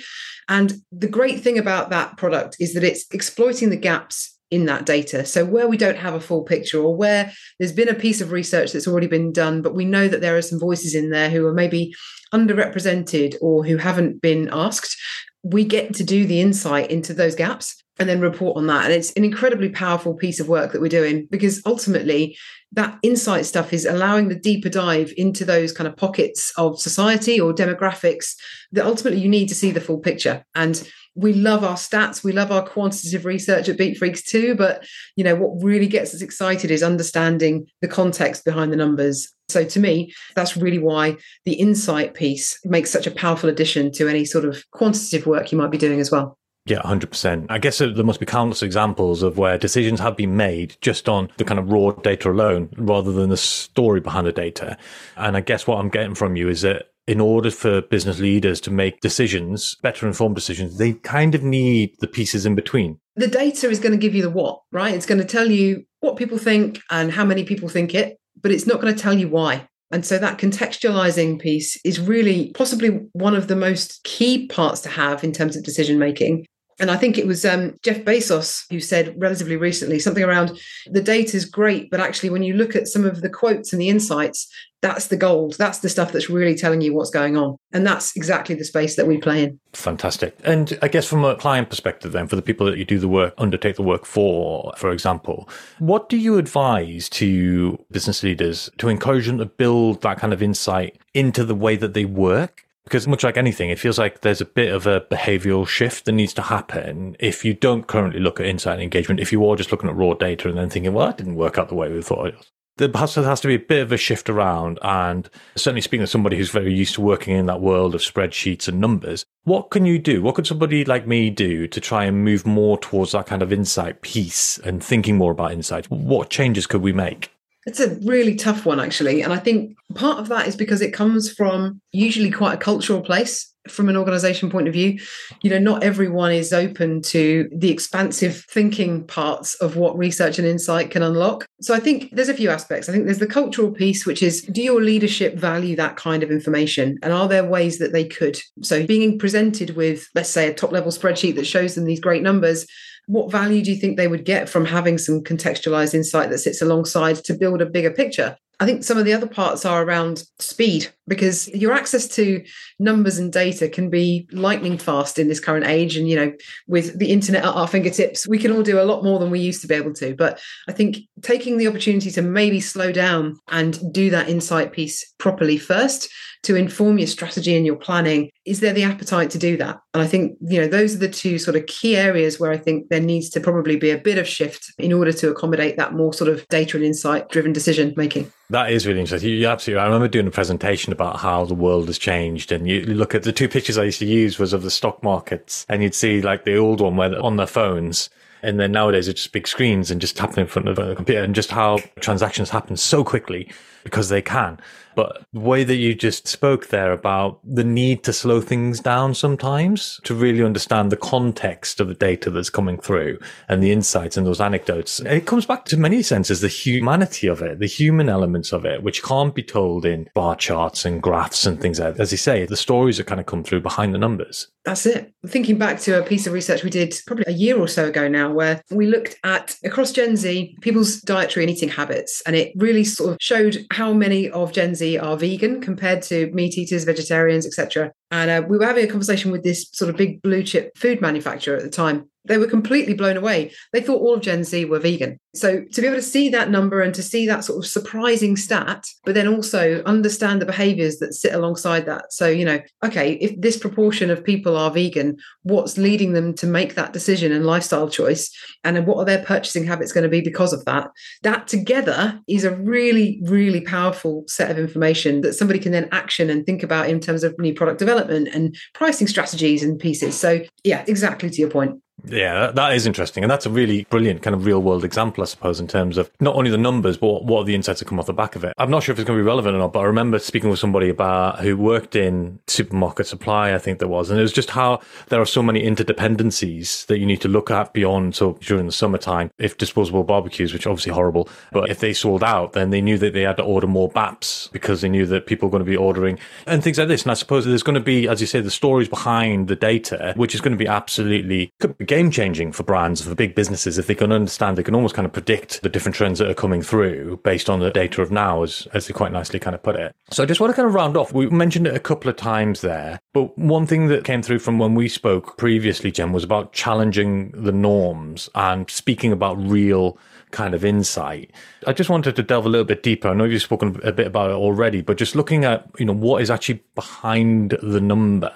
And 0.48 0.74
the 0.90 1.08
great 1.08 1.40
thing 1.40 1.58
about 1.58 1.90
that 1.90 2.16
product 2.16 2.56
is 2.58 2.74
that 2.74 2.84
it's 2.84 3.06
exploiting 3.12 3.70
the 3.70 3.76
gaps 3.76 4.36
in 4.50 4.66
that 4.66 4.84
data. 4.84 5.24
So 5.24 5.44
where 5.44 5.68
we 5.68 5.76
don't 5.76 5.96
have 5.96 6.14
a 6.14 6.20
full 6.20 6.42
picture 6.42 6.80
or 6.80 6.96
where 6.96 7.32
there's 7.60 7.72
been 7.72 7.88
a 7.88 7.94
piece 7.94 8.20
of 8.20 8.32
research 8.32 8.72
that's 8.72 8.88
already 8.88 9.06
been 9.06 9.32
done, 9.32 9.62
but 9.62 9.76
we 9.76 9.84
know 9.84 10.08
that 10.08 10.20
there 10.20 10.36
are 10.36 10.42
some 10.42 10.58
voices 10.58 10.94
in 10.94 11.10
there 11.10 11.30
who 11.30 11.46
are 11.46 11.54
maybe 11.54 11.94
underrepresented 12.34 13.36
or 13.40 13.64
who 13.64 13.76
haven't 13.76 14.20
been 14.20 14.48
asked, 14.52 14.96
we 15.44 15.64
get 15.64 15.94
to 15.94 16.04
do 16.04 16.26
the 16.26 16.40
insight 16.40 16.90
into 16.90 17.14
those 17.14 17.36
gaps 17.36 17.80
and 18.00 18.08
then 18.08 18.20
report 18.20 18.56
on 18.56 18.66
that. 18.66 18.86
And 18.86 18.94
it's 18.94 19.12
an 19.12 19.24
incredibly 19.24 19.68
powerful 19.68 20.14
piece 20.14 20.40
of 20.40 20.48
work 20.48 20.72
that 20.72 20.80
we're 20.80 20.88
doing 20.88 21.28
because 21.30 21.60
ultimately 21.66 22.36
that 22.72 22.98
insight 23.02 23.44
stuff 23.44 23.72
is 23.74 23.84
allowing 23.84 24.28
the 24.28 24.34
deeper 24.34 24.70
dive 24.70 25.12
into 25.16 25.44
those 25.44 25.70
kind 25.70 25.86
of 25.86 25.96
pockets 25.96 26.50
of 26.56 26.80
society 26.80 27.38
or 27.38 27.52
demographics 27.52 28.34
that 28.72 28.86
ultimately 28.86 29.20
you 29.20 29.28
need 29.28 29.48
to 29.48 29.54
see 29.54 29.70
the 29.70 29.82
full 29.82 29.98
picture. 29.98 30.44
And 30.54 30.88
we 31.14 31.34
love 31.34 31.62
our 31.62 31.74
stats, 31.74 32.24
we 32.24 32.32
love 32.32 32.50
our 32.50 32.66
quantitative 32.66 33.26
research 33.26 33.68
at 33.68 33.76
Beatfreeks 33.76 34.24
too. 34.24 34.54
But 34.54 34.86
you 35.16 35.24
know 35.24 35.34
what 35.34 35.62
really 35.62 35.88
gets 35.88 36.14
us 36.14 36.22
excited 36.22 36.70
is 36.70 36.82
understanding 36.82 37.66
the 37.82 37.88
context 37.88 38.46
behind 38.46 38.72
the 38.72 38.76
numbers. 38.76 39.30
So 39.50 39.64
to 39.64 39.80
me, 39.80 40.14
that's 40.34 40.56
really 40.56 40.78
why 40.78 41.16
the 41.44 41.54
insight 41.54 42.14
piece 42.14 42.58
makes 42.64 42.90
such 42.90 43.06
a 43.06 43.10
powerful 43.10 43.50
addition 43.50 43.92
to 43.92 44.08
any 44.08 44.24
sort 44.24 44.46
of 44.46 44.64
quantitative 44.70 45.26
work 45.26 45.52
you 45.52 45.58
might 45.58 45.72
be 45.72 45.76
doing 45.76 46.00
as 46.00 46.10
well. 46.10 46.38
Yeah, 46.70 46.82
100%. 46.82 47.46
I 47.50 47.58
guess 47.58 47.78
there 47.78 48.04
must 48.04 48.20
be 48.20 48.26
countless 48.26 48.62
examples 48.62 49.24
of 49.24 49.36
where 49.36 49.58
decisions 49.58 49.98
have 49.98 50.16
been 50.16 50.36
made 50.36 50.76
just 50.80 51.08
on 51.08 51.28
the 51.36 51.44
kind 51.44 51.58
of 51.58 51.68
raw 51.68 51.90
data 51.90 52.30
alone 52.30 52.68
rather 52.76 53.10
than 53.10 53.28
the 53.28 53.36
story 53.36 53.98
behind 53.98 54.28
the 54.28 54.32
data. 54.32 54.78
And 55.16 55.36
I 55.36 55.40
guess 55.40 55.66
what 55.66 55.78
I'm 55.78 55.88
getting 55.88 56.14
from 56.14 56.36
you 56.36 56.48
is 56.48 56.60
that 56.60 56.92
in 57.08 57.20
order 57.20 57.50
for 57.50 57.80
business 57.80 58.20
leaders 58.20 58.60
to 58.60 58.70
make 58.70 59.00
decisions, 59.00 59.74
better 59.82 60.06
informed 60.06 60.36
decisions, 60.36 60.78
they 60.78 60.92
kind 60.92 61.34
of 61.34 61.42
need 61.42 61.96
the 61.98 62.06
pieces 62.06 62.46
in 62.46 62.54
between. 62.54 63.00
The 63.16 63.26
data 63.26 63.68
is 63.68 63.80
going 63.80 63.90
to 63.90 63.98
give 63.98 64.14
you 64.14 64.22
the 64.22 64.30
what, 64.30 64.60
right? 64.70 64.94
It's 64.94 65.06
going 65.06 65.20
to 65.20 65.26
tell 65.26 65.50
you 65.50 65.84
what 65.98 66.16
people 66.16 66.38
think 66.38 66.78
and 66.88 67.10
how 67.10 67.24
many 67.24 67.42
people 67.42 67.68
think 67.68 67.96
it, 67.96 68.16
but 68.40 68.52
it's 68.52 68.68
not 68.68 68.80
going 68.80 68.94
to 68.94 69.02
tell 69.02 69.14
you 69.14 69.28
why. 69.28 69.66
And 69.90 70.06
so 70.06 70.18
that 70.18 70.38
contextualizing 70.38 71.40
piece 71.40 71.76
is 71.84 71.98
really 71.98 72.52
possibly 72.52 72.90
one 73.12 73.34
of 73.34 73.48
the 73.48 73.56
most 73.56 74.04
key 74.04 74.46
parts 74.46 74.80
to 74.82 74.88
have 74.88 75.24
in 75.24 75.32
terms 75.32 75.56
of 75.56 75.64
decision 75.64 75.98
making 75.98 76.46
And 76.80 76.90
I 76.90 76.96
think 76.96 77.18
it 77.18 77.26
was 77.26 77.44
um, 77.44 77.76
Jeff 77.82 77.98
Bezos 77.98 78.64
who 78.70 78.80
said 78.80 79.14
relatively 79.16 79.56
recently 79.56 79.98
something 79.98 80.24
around 80.24 80.58
the 80.86 81.02
data 81.02 81.36
is 81.36 81.44
great, 81.44 81.90
but 81.90 82.00
actually, 82.00 82.30
when 82.30 82.42
you 82.42 82.54
look 82.54 82.74
at 82.74 82.88
some 82.88 83.04
of 83.04 83.20
the 83.20 83.28
quotes 83.28 83.72
and 83.72 83.80
the 83.80 83.88
insights, 83.88 84.50
that's 84.82 85.08
the 85.08 85.16
gold. 85.16 85.56
That's 85.58 85.80
the 85.80 85.90
stuff 85.90 86.10
that's 86.10 86.30
really 86.30 86.54
telling 86.54 86.80
you 86.80 86.94
what's 86.94 87.10
going 87.10 87.36
on. 87.36 87.56
And 87.72 87.86
that's 87.86 88.16
exactly 88.16 88.54
the 88.54 88.64
space 88.64 88.96
that 88.96 89.06
we 89.06 89.18
play 89.18 89.44
in. 89.44 89.60
Fantastic. 89.74 90.36
And 90.42 90.78
I 90.80 90.88
guess 90.88 91.06
from 91.06 91.24
a 91.24 91.36
client 91.36 91.68
perspective, 91.68 92.12
then, 92.12 92.26
for 92.26 92.36
the 92.36 92.42
people 92.42 92.66
that 92.66 92.78
you 92.78 92.84
do 92.84 92.98
the 92.98 93.08
work, 93.08 93.34
undertake 93.36 93.76
the 93.76 93.82
work 93.82 94.06
for, 94.06 94.72
for 94.76 94.90
example, 94.90 95.48
what 95.78 96.08
do 96.08 96.16
you 96.16 96.38
advise 96.38 97.08
to 97.10 97.84
business 97.90 98.22
leaders 98.22 98.70
to 98.78 98.88
encourage 98.88 99.26
them 99.26 99.38
to 99.38 99.46
build 99.46 100.00
that 100.00 100.18
kind 100.18 100.32
of 100.32 100.42
insight 100.42 100.98
into 101.12 101.44
the 101.44 101.54
way 101.54 101.76
that 101.76 101.92
they 101.92 102.06
work? 102.06 102.64
Because 102.84 103.06
much 103.06 103.24
like 103.24 103.36
anything, 103.36 103.70
it 103.70 103.78
feels 103.78 103.98
like 103.98 104.22
there's 104.22 104.40
a 104.40 104.46
bit 104.46 104.72
of 104.72 104.86
a 104.86 105.02
behavioral 105.02 105.66
shift 105.66 106.06
that 106.06 106.12
needs 106.12 106.34
to 106.34 106.42
happen 106.42 107.16
if 107.20 107.44
you 107.44 107.54
don't 107.54 107.86
currently 107.86 108.20
look 108.20 108.40
at 108.40 108.46
insight 108.46 108.74
and 108.74 108.82
engagement, 108.82 109.20
if 109.20 109.32
you 109.32 109.46
are 109.46 109.56
just 109.56 109.70
looking 109.70 109.88
at 109.88 109.96
raw 109.96 110.14
data 110.14 110.48
and 110.48 110.58
then 110.58 110.70
thinking, 110.70 110.92
well, 110.92 111.06
that 111.06 111.18
didn't 111.18 111.36
work 111.36 111.58
out 111.58 111.68
the 111.68 111.74
way 111.74 111.90
we 111.92 112.02
thought 112.02 112.28
it 112.28 112.36
was. 112.36 112.50
There 112.78 112.88
has 112.94 113.12
to, 113.14 113.22
has 113.24 113.42
to 113.42 113.48
be 113.48 113.56
a 113.56 113.58
bit 113.58 113.82
of 113.82 113.92
a 113.92 113.98
shift 113.98 114.30
around. 114.30 114.78
And 114.80 115.28
certainly 115.54 115.82
speaking 115.82 116.02
of 116.02 116.08
somebody 116.08 116.38
who's 116.38 116.50
very 116.50 116.72
used 116.72 116.94
to 116.94 117.02
working 117.02 117.36
in 117.36 117.44
that 117.46 117.60
world 117.60 117.94
of 117.94 118.00
spreadsheets 118.00 118.68
and 118.68 118.80
numbers, 118.80 119.26
what 119.44 119.70
can 119.70 119.84
you 119.84 119.98
do? 119.98 120.22
What 120.22 120.34
could 120.34 120.46
somebody 120.46 120.84
like 120.84 121.06
me 121.06 121.28
do 121.28 121.68
to 121.68 121.80
try 121.80 122.04
and 122.04 122.24
move 122.24 122.46
more 122.46 122.78
towards 122.78 123.12
that 123.12 123.26
kind 123.26 123.42
of 123.42 123.52
insight 123.52 124.00
piece 124.00 124.56
and 124.58 124.82
thinking 124.82 125.18
more 125.18 125.32
about 125.32 125.52
insight? 125.52 125.90
What 125.90 126.30
changes 126.30 126.66
could 126.66 126.80
we 126.80 126.94
make? 126.94 127.30
It's 127.66 127.80
a 127.80 127.96
really 128.00 128.34
tough 128.34 128.64
one, 128.64 128.80
actually. 128.80 129.22
And 129.22 129.32
I 129.32 129.38
think 129.38 129.76
part 129.94 130.18
of 130.18 130.28
that 130.28 130.46
is 130.46 130.56
because 130.56 130.80
it 130.80 130.92
comes 130.92 131.30
from 131.30 131.80
usually 131.92 132.30
quite 132.30 132.54
a 132.54 132.58
cultural 132.58 133.02
place 133.02 133.50
from 133.68 133.90
an 133.90 133.96
organization 133.96 134.50
point 134.50 134.66
of 134.66 134.72
view. 134.72 134.98
You 135.42 135.50
know, 135.50 135.58
not 135.58 135.84
everyone 135.84 136.32
is 136.32 136.52
open 136.52 137.02
to 137.02 137.48
the 137.54 137.70
expansive 137.70 138.44
thinking 138.50 139.06
parts 139.06 139.54
of 139.56 139.76
what 139.76 139.98
research 139.98 140.38
and 140.38 140.48
insight 140.48 140.90
can 140.90 141.02
unlock. 141.02 141.44
So 141.60 141.74
I 141.74 141.80
think 141.80 142.10
there's 142.12 142.30
a 142.30 142.34
few 142.34 142.48
aspects. 142.48 142.88
I 142.88 142.92
think 142.92 143.04
there's 143.04 143.18
the 143.18 143.26
cultural 143.26 143.70
piece, 143.70 144.06
which 144.06 144.22
is 144.22 144.42
do 144.42 144.62
your 144.62 144.80
leadership 144.80 145.36
value 145.36 145.76
that 145.76 145.96
kind 145.96 146.22
of 146.22 146.30
information? 146.30 146.98
And 147.02 147.12
are 147.12 147.28
there 147.28 147.44
ways 147.44 147.78
that 147.78 147.92
they 147.92 148.04
could? 148.04 148.38
So 148.62 148.86
being 148.86 149.18
presented 149.18 149.76
with, 149.76 150.08
let's 150.14 150.30
say, 150.30 150.48
a 150.48 150.54
top 150.54 150.72
level 150.72 150.90
spreadsheet 150.90 151.34
that 151.34 151.46
shows 151.46 151.74
them 151.74 151.84
these 151.84 152.00
great 152.00 152.22
numbers 152.22 152.66
what 153.10 153.32
value 153.32 153.60
do 153.60 153.72
you 153.72 153.76
think 153.76 153.96
they 153.96 154.06
would 154.06 154.24
get 154.24 154.48
from 154.48 154.64
having 154.64 154.96
some 154.96 155.20
contextualized 155.20 155.94
insight 155.94 156.30
that 156.30 156.38
sits 156.38 156.62
alongside 156.62 157.16
to 157.16 157.34
build 157.34 157.60
a 157.60 157.66
bigger 157.66 157.90
picture? 157.90 158.36
I 158.60 158.66
think 158.66 158.84
some 158.84 158.98
of 158.98 159.06
the 159.06 159.14
other 159.14 159.26
parts 159.26 159.64
are 159.64 159.82
around 159.82 160.22
speed 160.38 160.88
because 161.08 161.48
your 161.48 161.72
access 161.72 162.06
to 162.08 162.44
numbers 162.78 163.16
and 163.16 163.32
data 163.32 163.70
can 163.70 163.88
be 163.88 164.28
lightning 164.32 164.76
fast 164.76 165.18
in 165.18 165.28
this 165.28 165.40
current 165.40 165.66
age. 165.66 165.96
And, 165.96 166.06
you 166.06 166.14
know, 166.14 166.32
with 166.68 166.98
the 166.98 167.10
internet 167.10 167.42
at 167.42 167.54
our 167.54 167.66
fingertips, 167.66 168.28
we 168.28 168.38
can 168.38 168.52
all 168.52 168.62
do 168.62 168.78
a 168.78 168.84
lot 168.84 169.02
more 169.02 169.18
than 169.18 169.30
we 169.30 169.40
used 169.40 169.62
to 169.62 169.66
be 169.66 169.74
able 169.74 169.94
to. 169.94 170.14
But 170.14 170.40
I 170.68 170.72
think 170.72 170.98
taking 171.22 171.56
the 171.56 171.68
opportunity 171.68 172.10
to 172.10 172.22
maybe 172.22 172.60
slow 172.60 172.92
down 172.92 173.40
and 173.48 173.92
do 173.92 174.10
that 174.10 174.28
insight 174.28 174.72
piece 174.72 175.10
properly 175.18 175.56
first 175.56 176.10
to 176.42 176.56
inform 176.56 176.98
your 176.98 177.06
strategy 177.06 177.56
and 177.56 177.66
your 177.66 177.76
planning 177.76 178.30
is 178.46 178.60
there 178.60 178.72
the 178.72 178.82
appetite 178.82 179.30
to 179.30 179.38
do 179.38 179.56
that 179.56 179.78
and 179.92 180.02
i 180.02 180.06
think 180.06 180.36
you 180.40 180.60
know 180.60 180.66
those 180.66 180.94
are 180.94 180.98
the 180.98 181.08
two 181.08 181.38
sort 181.38 181.56
of 181.56 181.66
key 181.66 181.96
areas 181.96 182.40
where 182.40 182.50
i 182.50 182.56
think 182.56 182.88
there 182.88 183.00
needs 183.00 183.28
to 183.28 183.40
probably 183.40 183.76
be 183.76 183.90
a 183.90 183.98
bit 183.98 184.18
of 184.18 184.26
shift 184.26 184.72
in 184.78 184.92
order 184.92 185.12
to 185.12 185.30
accommodate 185.30 185.76
that 185.76 185.92
more 185.92 186.12
sort 186.14 186.30
of 186.30 186.46
data 186.48 186.76
and 186.76 186.86
insight 186.86 187.28
driven 187.28 187.52
decision 187.52 187.92
making 187.96 188.30
that 188.50 188.70
is 188.70 188.86
really 188.86 189.00
interesting. 189.00 189.30
You 189.30 189.46
absolutely. 189.48 189.80
I 189.80 189.86
remember 189.86 190.08
doing 190.08 190.26
a 190.26 190.30
presentation 190.30 190.92
about 190.92 191.18
how 191.18 191.44
the 191.44 191.54
world 191.54 191.86
has 191.86 191.98
changed, 191.98 192.52
and 192.52 192.68
you 192.68 192.82
look 192.82 193.14
at 193.14 193.22
the 193.22 193.32
two 193.32 193.48
pictures 193.48 193.78
I 193.78 193.84
used 193.84 194.00
to 194.00 194.06
use 194.06 194.38
was 194.38 194.52
of 194.52 194.62
the 194.62 194.70
stock 194.70 195.02
markets, 195.02 195.64
and 195.68 195.82
you'd 195.82 195.94
see 195.94 196.20
like 196.20 196.44
the 196.44 196.56
old 196.56 196.80
one 196.80 196.96
where 196.96 197.20
on 197.20 197.36
their 197.36 197.46
phones, 197.46 198.10
and 198.42 198.60
then 198.60 198.72
nowadays 198.72 199.08
it's 199.08 199.22
just 199.22 199.32
big 199.32 199.48
screens 199.48 199.90
and 199.90 200.00
just 200.00 200.18
happening 200.18 200.44
in 200.44 200.50
front 200.50 200.68
of 200.68 200.78
a 200.78 200.94
computer, 200.94 201.22
and 201.22 201.34
just 201.34 201.50
how 201.50 201.78
transactions 202.00 202.50
happen 202.50 202.76
so 202.76 203.02
quickly 203.04 203.48
because 203.84 204.08
they 204.08 204.22
can. 204.22 204.58
But 204.96 205.24
the 205.32 205.40
way 205.40 205.64
that 205.64 205.76
you 205.76 205.94
just 205.94 206.26
spoke 206.26 206.68
there 206.68 206.92
about 206.92 207.40
the 207.44 207.64
need 207.64 208.02
to 208.04 208.12
slow 208.12 208.40
things 208.40 208.80
down 208.80 209.14
sometimes 209.14 210.00
to 210.04 210.14
really 210.14 210.42
understand 210.42 210.90
the 210.90 210.96
context 210.96 211.80
of 211.80 211.88
the 211.88 211.94
data 211.94 212.30
that's 212.30 212.50
coming 212.50 212.78
through 212.78 213.18
and 213.48 213.62
the 213.62 213.72
insights 213.72 214.16
and 214.16 214.26
those 214.26 214.40
anecdotes, 214.40 215.00
it 215.00 215.26
comes 215.26 215.46
back 215.46 215.64
to 215.66 215.76
many 215.76 216.02
senses 216.02 216.40
the 216.40 216.48
humanity 216.48 217.28
of 217.28 217.40
it, 217.40 217.60
the 217.60 217.66
human 217.66 218.08
elements 218.08 218.52
of 218.52 218.64
it, 218.64 218.82
which 218.82 219.02
can't 219.02 219.34
be 219.34 219.42
told 219.42 219.86
in 219.86 220.08
bar 220.14 220.36
charts 220.36 220.84
and 220.84 221.02
graphs 221.02 221.46
and 221.46 221.60
things 221.60 221.78
like 221.78 221.94
that. 221.94 222.02
As 222.02 222.12
you 222.12 222.18
say, 222.18 222.44
the 222.46 222.56
stories 222.56 222.96
that 222.96 223.06
kind 223.06 223.20
of 223.20 223.26
come 223.26 223.44
through 223.44 223.60
behind 223.60 223.94
the 223.94 223.98
numbers. 223.98 224.48
That's 224.64 224.84
it. 224.84 225.14
Thinking 225.26 225.56
back 225.56 225.80
to 225.80 225.98
a 225.98 226.02
piece 226.02 226.26
of 226.26 226.34
research 226.34 226.62
we 226.62 226.70
did 226.70 226.94
probably 227.06 227.24
a 227.26 227.32
year 227.32 227.58
or 227.58 227.66
so 227.66 227.88
ago 227.88 228.08
now, 228.08 228.30
where 228.30 228.62
we 228.70 228.86
looked 228.86 229.16
at 229.24 229.56
across 229.64 229.92
Gen 229.92 230.16
Z 230.16 230.58
people's 230.60 231.00
dietary 231.00 231.44
and 231.44 231.50
eating 231.50 231.70
habits, 231.70 232.22
and 232.26 232.36
it 232.36 232.52
really 232.56 232.84
sort 232.84 233.12
of 233.12 233.18
showed 233.20 233.66
how 233.70 233.92
many 233.92 234.28
of 234.30 234.52
Gen 234.52 234.74
Z 234.74 234.98
are 234.98 235.16
vegan 235.16 235.60
compared 235.60 236.02
to 236.02 236.30
meat 236.32 236.58
eaters, 236.58 236.84
vegetarians, 236.84 237.46
etc. 237.46 237.92
And 238.10 238.30
uh, 238.30 238.46
we 238.48 238.58
were 238.58 238.66
having 238.66 238.84
a 238.84 238.88
conversation 238.88 239.30
with 239.30 239.44
this 239.44 239.68
sort 239.72 239.88
of 239.88 239.96
big 239.96 240.22
blue 240.22 240.42
chip 240.42 240.76
food 240.76 241.00
manufacturer 241.00 241.56
at 241.56 241.62
the 241.62 241.70
time 241.70 242.09
they 242.24 242.38
were 242.38 242.46
completely 242.46 242.94
blown 242.94 243.16
away. 243.16 243.52
They 243.72 243.80
thought 243.80 244.00
all 244.00 244.14
of 244.14 244.20
Gen 244.20 244.44
Z 244.44 244.64
were 244.66 244.78
vegan. 244.78 245.18
So 245.34 245.62
to 245.72 245.80
be 245.80 245.86
able 245.86 245.96
to 245.96 246.02
see 246.02 246.28
that 246.30 246.50
number 246.50 246.80
and 246.80 246.94
to 246.94 247.02
see 247.02 247.26
that 247.26 247.44
sort 247.44 247.64
of 247.64 247.70
surprising 247.70 248.36
stat, 248.36 248.84
but 249.04 249.14
then 249.14 249.28
also 249.28 249.82
understand 249.84 250.42
the 250.42 250.46
behaviors 250.46 250.98
that 250.98 251.14
sit 251.14 251.32
alongside 251.32 251.86
that. 251.86 252.12
So, 252.12 252.28
you 252.28 252.44
know, 252.44 252.60
okay, 252.84 253.12
if 253.14 253.40
this 253.40 253.56
proportion 253.56 254.10
of 254.10 254.24
people 254.24 254.56
are 254.56 254.70
vegan, 254.70 255.18
what's 255.44 255.78
leading 255.78 256.14
them 256.14 256.34
to 256.34 256.46
make 256.46 256.74
that 256.74 256.92
decision 256.92 257.30
and 257.32 257.46
lifestyle 257.46 257.88
choice? 257.88 258.30
And 258.64 258.86
what 258.86 258.98
are 258.98 259.04
their 259.04 259.24
purchasing 259.24 259.64
habits 259.64 259.92
going 259.92 260.02
to 260.02 260.10
be 260.10 260.20
because 260.20 260.52
of 260.52 260.64
that? 260.64 260.90
That 261.22 261.46
together 261.46 262.20
is 262.28 262.44
a 262.44 262.56
really, 262.56 263.20
really 263.24 263.60
powerful 263.60 264.24
set 264.26 264.50
of 264.50 264.58
information 264.58 265.20
that 265.20 265.34
somebody 265.34 265.60
can 265.60 265.72
then 265.72 265.88
action 265.92 266.28
and 266.28 266.44
think 266.44 266.62
about 266.62 266.88
in 266.88 266.98
terms 266.98 267.22
of 267.22 267.38
new 267.38 267.54
product 267.54 267.78
development 267.78 268.28
and 268.34 268.56
pricing 268.74 269.06
strategies 269.06 269.62
and 269.62 269.78
pieces. 269.78 270.18
So, 270.18 270.40
yeah, 270.64 270.84
exactly 270.88 271.30
to 271.30 271.40
your 271.40 271.50
point. 271.50 271.80
Yeah, 272.04 272.50
that 272.52 272.74
is 272.74 272.86
interesting. 272.86 273.24
And 273.24 273.30
that's 273.30 273.46
a 273.46 273.50
really 273.50 273.84
brilliant 273.90 274.22
kind 274.22 274.34
of 274.34 274.46
real 274.46 274.60
world 274.60 274.84
example, 274.84 275.22
I 275.22 275.26
suppose, 275.26 275.60
in 275.60 275.66
terms 275.66 275.98
of 275.98 276.10
not 276.20 276.34
only 276.34 276.50
the 276.50 276.58
numbers, 276.58 276.96
but 276.96 277.24
what 277.24 277.40
are 277.40 277.44
the 277.44 277.54
insights 277.54 277.80
that 277.80 277.86
come 277.86 277.98
off 277.98 278.06
the 278.06 278.12
back 278.12 278.36
of 278.36 278.44
it. 278.44 278.54
I'm 278.58 278.70
not 278.70 278.82
sure 278.82 278.92
if 278.92 278.98
it's 278.98 279.06
going 279.06 279.18
to 279.18 279.22
be 279.22 279.26
relevant 279.26 279.54
or 279.54 279.58
not, 279.58 279.72
but 279.72 279.80
I 279.80 279.84
remember 279.84 280.18
speaking 280.18 280.50
with 280.50 280.58
somebody 280.58 280.88
about 280.88 281.40
who 281.40 281.56
worked 281.56 281.96
in 281.96 282.38
supermarket 282.46 283.06
supply, 283.06 283.54
I 283.54 283.58
think 283.58 283.78
there 283.78 283.88
was. 283.88 284.10
And 284.10 284.18
it 284.18 284.22
was 284.22 284.32
just 284.32 284.50
how 284.50 284.80
there 285.08 285.20
are 285.20 285.26
so 285.26 285.42
many 285.42 285.62
interdependencies 285.62 286.86
that 286.86 286.98
you 286.98 287.06
need 287.06 287.20
to 287.22 287.28
look 287.28 287.50
at 287.50 287.72
beyond. 287.72 288.14
So 288.14 288.38
during 288.40 288.66
the 288.66 288.72
summertime, 288.72 289.30
if 289.38 289.58
disposable 289.58 290.04
barbecues, 290.04 290.52
which 290.52 290.66
are 290.66 290.70
obviously 290.70 290.92
horrible, 290.92 291.28
but 291.52 291.70
if 291.70 291.80
they 291.80 291.92
sold 291.92 292.24
out, 292.24 292.52
then 292.52 292.70
they 292.70 292.80
knew 292.80 292.98
that 292.98 293.12
they 293.12 293.22
had 293.22 293.36
to 293.36 293.42
order 293.42 293.66
more 293.66 293.90
BAPs 293.90 294.50
because 294.52 294.80
they 294.80 294.88
knew 294.88 295.06
that 295.06 295.26
people 295.26 295.48
were 295.48 295.52
going 295.52 295.64
to 295.64 295.70
be 295.70 295.76
ordering 295.76 296.18
and 296.46 296.62
things 296.62 296.78
like 296.78 296.88
this. 296.88 297.02
And 297.02 297.10
I 297.10 297.14
suppose 297.14 297.44
there's 297.44 297.62
going 297.62 297.74
to 297.74 297.80
be, 297.80 298.08
as 298.08 298.20
you 298.20 298.26
say, 298.26 298.40
the 298.40 298.50
stories 298.50 298.88
behind 298.88 299.48
the 299.48 299.56
data, 299.56 300.12
which 300.16 300.34
is 300.34 300.40
going 300.40 300.52
to 300.52 300.58
be 300.58 300.66
absolutely 300.66 301.52
game 301.90 302.08
changing 302.08 302.52
for 302.52 302.62
brands, 302.62 303.02
for 303.02 303.12
big 303.16 303.34
businesses, 303.34 303.76
if 303.76 303.88
they 303.88 303.96
can 303.96 304.12
understand, 304.12 304.56
they 304.56 304.62
can 304.62 304.76
almost 304.76 304.94
kind 304.94 305.06
of 305.06 305.12
predict 305.12 305.60
the 305.62 305.68
different 305.68 305.96
trends 305.96 306.20
that 306.20 306.30
are 306.30 306.34
coming 306.34 306.62
through 306.62 307.16
based 307.24 307.50
on 307.50 307.58
the 307.58 307.68
data 307.68 308.00
of 308.00 308.12
now, 308.12 308.44
as, 308.44 308.68
as 308.72 308.86
they 308.86 308.94
quite 308.94 309.10
nicely 309.10 309.40
kind 309.40 309.56
of 309.56 309.62
put 309.64 309.74
it. 309.74 309.92
So 310.12 310.22
I 310.22 310.26
just 310.26 310.40
want 310.40 310.52
to 310.52 310.54
kind 310.54 310.68
of 310.68 310.74
round 310.74 310.96
off. 310.96 311.12
We 311.12 311.28
mentioned 311.28 311.66
it 311.66 311.74
a 311.74 311.80
couple 311.80 312.08
of 312.08 312.16
times 312.16 312.60
there, 312.60 313.00
but 313.12 313.36
one 313.36 313.66
thing 313.66 313.88
that 313.88 314.04
came 314.04 314.22
through 314.22 314.38
from 314.38 314.60
when 314.60 314.76
we 314.76 314.88
spoke 314.88 315.36
previously, 315.36 315.90
Jen, 315.90 316.12
was 316.12 316.22
about 316.22 316.52
challenging 316.52 317.32
the 317.32 317.50
norms 317.50 318.30
and 318.36 318.70
speaking 318.70 319.10
about 319.10 319.36
real 319.36 319.98
kind 320.30 320.54
of 320.54 320.64
insight. 320.64 321.30
I 321.66 321.72
just 321.72 321.90
wanted 321.90 322.16
to 322.16 322.22
delve 322.22 322.46
a 322.46 322.48
little 322.48 322.64
bit 322.64 322.82
deeper. 322.82 323.08
I 323.08 323.14
know 323.14 323.24
you've 323.24 323.42
spoken 323.42 323.80
a 323.84 323.92
bit 323.92 324.06
about 324.06 324.30
it 324.30 324.34
already, 324.34 324.80
but 324.80 324.96
just 324.96 325.14
looking 325.14 325.44
at, 325.44 325.68
you 325.78 325.84
know, 325.84 325.92
what 325.92 326.22
is 326.22 326.30
actually 326.30 326.62
behind 326.74 327.56
the 327.62 327.80
number 327.80 328.32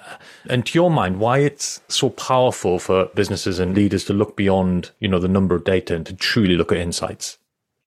and 0.49 0.65
to 0.65 0.77
your 0.77 0.91
mind, 0.91 1.19
why 1.19 1.39
it's 1.39 1.81
so 1.87 2.09
powerful 2.09 2.79
for 2.79 3.05
businesses 3.15 3.59
and 3.59 3.75
leaders 3.75 4.05
to 4.05 4.13
look 4.13 4.35
beyond, 4.35 4.91
you 4.99 5.07
know, 5.07 5.19
the 5.19 5.27
number 5.27 5.55
of 5.55 5.63
data 5.63 5.95
and 5.95 6.05
to 6.05 6.15
truly 6.15 6.55
look 6.55 6.71
at 6.71 6.77
insights. 6.77 7.37